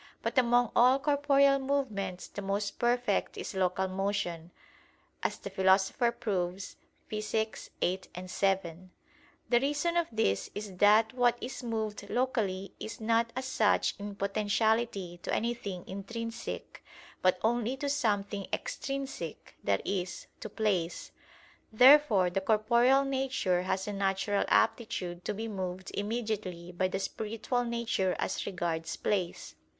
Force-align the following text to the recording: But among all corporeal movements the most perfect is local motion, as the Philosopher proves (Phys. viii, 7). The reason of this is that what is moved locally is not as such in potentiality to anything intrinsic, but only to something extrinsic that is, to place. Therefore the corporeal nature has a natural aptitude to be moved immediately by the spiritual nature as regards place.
But 0.23 0.35
among 0.39 0.71
all 0.75 0.97
corporeal 0.97 1.59
movements 1.59 2.27
the 2.27 2.41
most 2.41 2.79
perfect 2.79 3.37
is 3.37 3.53
local 3.53 3.87
motion, 3.87 4.49
as 5.21 5.37
the 5.37 5.51
Philosopher 5.51 6.11
proves 6.11 6.75
(Phys. 7.11 7.69
viii, 7.79 8.27
7). 8.27 8.89
The 9.49 9.59
reason 9.59 9.97
of 9.97 10.07
this 10.11 10.49
is 10.55 10.75
that 10.77 11.13
what 11.13 11.37
is 11.39 11.61
moved 11.61 12.09
locally 12.09 12.73
is 12.79 12.99
not 12.99 13.31
as 13.35 13.45
such 13.45 13.93
in 13.99 14.15
potentiality 14.15 15.19
to 15.21 15.31
anything 15.31 15.83
intrinsic, 15.87 16.83
but 17.21 17.37
only 17.43 17.77
to 17.77 17.87
something 17.87 18.47
extrinsic 18.51 19.53
that 19.63 19.85
is, 19.85 20.25
to 20.39 20.49
place. 20.49 21.11
Therefore 21.71 22.31
the 22.31 22.41
corporeal 22.41 23.03
nature 23.05 23.61
has 23.61 23.87
a 23.87 23.93
natural 23.93 24.45
aptitude 24.47 25.23
to 25.25 25.33
be 25.35 25.47
moved 25.47 25.91
immediately 25.93 26.71
by 26.71 26.87
the 26.87 26.97
spiritual 26.99 27.63
nature 27.63 28.15
as 28.17 28.47
regards 28.47 28.95
place. 28.95 29.53